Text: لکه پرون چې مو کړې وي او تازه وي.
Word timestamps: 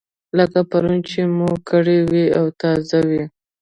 لکه 0.37 0.59
پرون 0.69 0.97
چې 1.09 1.21
مو 1.35 1.49
کړې 1.69 1.97
وي 2.09 2.25
او 2.39 2.45
تازه 2.61 2.99
وي. 3.09 3.23